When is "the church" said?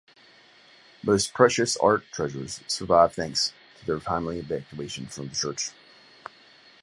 5.27-5.69